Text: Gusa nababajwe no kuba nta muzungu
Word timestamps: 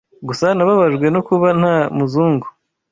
Gusa 0.27 0.45
nababajwe 0.57 1.05
no 1.13 1.21
kuba 1.27 1.47
nta 1.59 1.75
muzungu 1.97 2.47